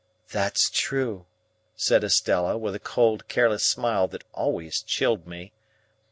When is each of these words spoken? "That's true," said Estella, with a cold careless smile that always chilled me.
"That's 0.31 0.71
true," 0.71 1.27
said 1.75 2.03
Estella, 2.03 2.57
with 2.57 2.73
a 2.73 2.79
cold 2.79 3.27
careless 3.27 3.63
smile 3.63 4.07
that 4.07 4.23
always 4.33 4.81
chilled 4.81 5.27
me. 5.27 5.51